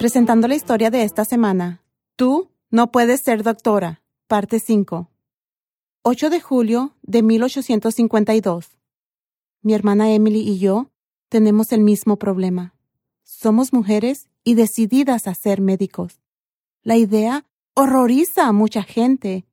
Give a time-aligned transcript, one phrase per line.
[0.00, 1.84] Presentando la historia de esta semana.
[2.16, 4.00] Tú no puedes ser doctora.
[4.28, 5.10] Parte 5.
[6.04, 8.78] 8 de julio de 1852.
[9.60, 10.90] Mi hermana Emily y yo
[11.28, 12.74] tenemos el mismo problema.
[13.24, 16.22] Somos mujeres y decididas a ser médicos.
[16.82, 17.44] La idea
[17.74, 19.44] horroriza a mucha gente.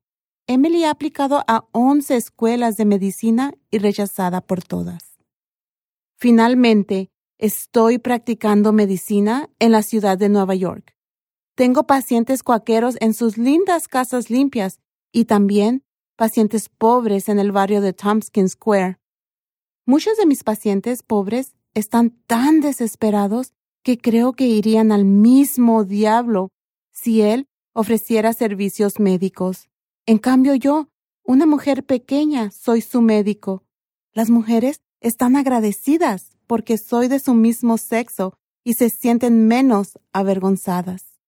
[0.46, 5.18] Emily ha aplicado a 11 escuelas de medicina y rechazada por todas.
[6.16, 10.94] Finalmente, estoy practicando medicina en la ciudad de Nueva York.
[11.54, 14.80] Tengo pacientes cuaqueros en sus lindas casas limpias
[15.12, 15.84] y también
[16.16, 18.98] pacientes pobres en el barrio de Tompkins Square.
[19.86, 23.52] Muchos de mis pacientes pobres están tan desesperados
[23.82, 26.50] que creo que irían al mismo diablo
[26.92, 29.68] si él ofreciera servicios médicos.
[30.06, 30.88] En cambio yo,
[31.22, 33.62] una mujer pequeña, soy su médico.
[34.12, 41.20] Las mujeres están agradecidas porque soy de su mismo sexo y se sienten menos avergonzadas.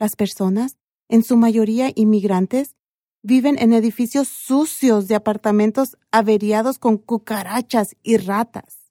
[0.00, 2.74] Las personas, en su mayoría inmigrantes,
[3.22, 8.90] viven en edificios sucios de apartamentos averiados con cucarachas y ratas.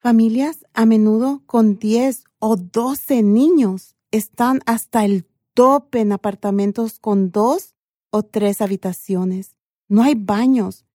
[0.00, 7.30] Familias, a menudo con 10 o 12 niños, están hasta el tope en apartamentos con
[7.30, 7.74] dos
[8.10, 9.56] o tres habitaciones.
[9.88, 10.86] No hay baños.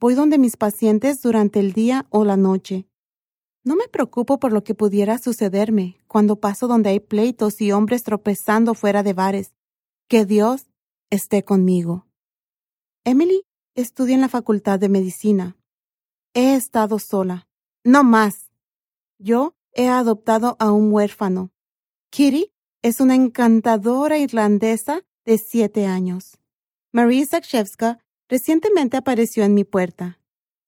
[0.00, 2.88] Voy donde mis pacientes durante el día o la noche.
[3.64, 8.02] No me preocupo por lo que pudiera sucederme cuando paso donde hay pleitos y hombres
[8.02, 9.54] tropezando fuera de bares.
[10.06, 10.66] Que Dios
[11.08, 12.06] esté conmigo.
[13.04, 15.56] Emily estudia en la Facultad de Medicina.
[16.34, 17.48] He estado sola.
[17.84, 18.50] No más.
[19.18, 21.50] Yo he adoptado a un huérfano.
[22.10, 26.38] Kitty es una encantadora irlandesa de siete años.
[26.92, 27.98] Marie Zakshevska
[28.28, 30.20] recientemente apareció en mi puerta.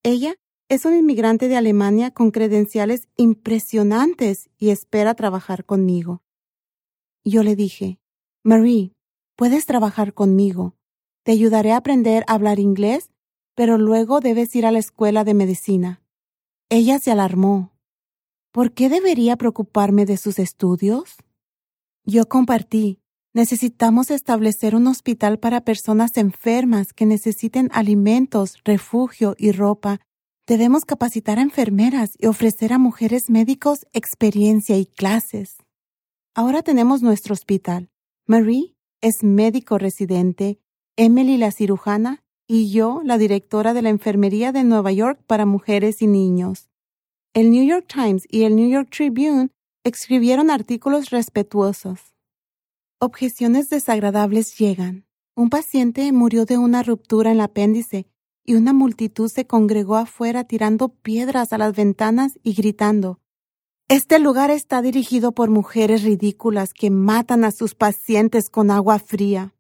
[0.02, 0.34] Ella
[0.69, 6.23] es una inmigrante de Alemania con credenciales impresionantes y espera trabajar conmigo.
[7.25, 7.98] Yo le dije,
[8.42, 8.92] Marie,
[9.36, 10.74] puedes trabajar conmigo.
[11.23, 13.11] Te ayudaré a aprender a hablar inglés,
[13.55, 16.02] pero luego debes ir a la escuela de medicina.
[16.68, 17.73] Ella se alarmó.
[18.52, 21.17] ¿Por qué debería preocuparme de sus estudios?
[22.05, 23.01] Yo compartí.
[23.35, 30.01] Necesitamos establecer un hospital para personas enfermas que necesiten alimentos, refugio y ropa.
[30.46, 35.57] Debemos capacitar a enfermeras y ofrecer a mujeres médicos experiencia y clases.
[36.36, 37.90] Ahora tenemos nuestro hospital.
[38.29, 40.61] Marie es médico residente
[40.96, 46.01] Emily la cirujana y yo la directora de la Enfermería de Nueva York para mujeres
[46.01, 46.68] y niños.
[47.35, 49.51] El New York Times y el New York Tribune
[49.83, 52.14] escribieron artículos respetuosos.
[53.01, 55.06] Objeciones desagradables llegan.
[55.35, 58.06] Un paciente murió de una ruptura en el apéndice
[58.46, 63.20] y una multitud se congregó afuera tirando piedras a las ventanas y gritando
[63.89, 69.52] Este lugar está dirigido por mujeres ridículas que matan a sus pacientes con agua fría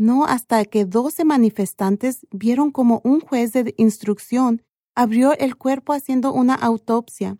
[0.00, 4.62] no hasta que doce manifestantes vieron como un juez de instrucción
[4.94, 7.36] abrió el cuerpo haciendo una autopsia.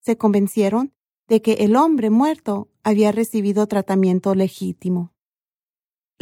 [0.00, 0.92] Se convencieron
[1.28, 5.12] de que el hombre muerto había recibido tratamiento legítimo.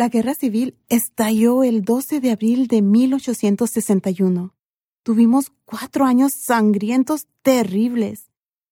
[0.00, 4.54] La guerra civil estalló el 12 de abril de 1861.
[5.02, 8.30] Tuvimos cuatro años sangrientos terribles.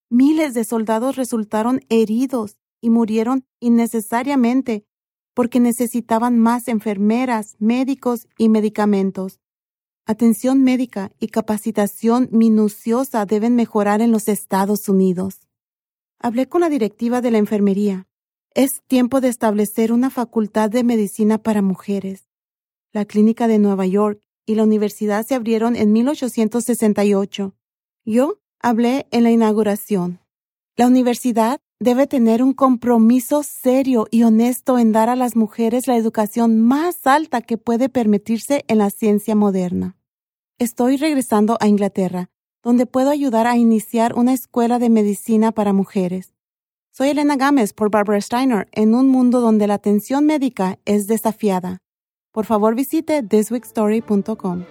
[0.09, 4.87] Miles de soldados resultaron heridos y murieron innecesariamente
[5.35, 9.39] porque necesitaban más enfermeras, médicos y medicamentos.
[10.07, 15.41] Atención médica y capacitación minuciosa deben mejorar en los Estados Unidos.
[16.19, 18.08] Hablé con la directiva de la enfermería.
[18.55, 22.29] Es tiempo de establecer una facultad de medicina para mujeres.
[22.93, 27.55] La clínica de Nueva York y la universidad se abrieron en 1868.
[28.05, 30.21] Yo hablé en la inauguración.
[30.77, 35.97] La universidad debe tener un compromiso serio y honesto en dar a las mujeres la
[35.97, 39.97] educación más alta que puede permitirse en la ciencia moderna.
[40.59, 42.31] Estoy regresando a Inglaterra,
[42.65, 46.35] donde puedo ayudar a iniciar una escuela de medicina para mujeres.
[46.99, 51.79] Soy Elena Gámez por Barbara Steiner en un mundo donde la atención médica es desafiada.
[52.33, 54.65] Por favor visite thisweekstory.com.